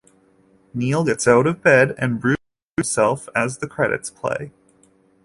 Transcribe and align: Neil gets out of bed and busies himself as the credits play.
Neil 0.73 1.03
gets 1.03 1.27
out 1.27 1.45
of 1.45 1.61
bed 1.61 1.93
and 1.99 2.19
busies 2.19 2.35
himself 2.75 3.29
as 3.35 3.59
the 3.59 3.67
credits 3.67 4.09
play. 4.09 4.51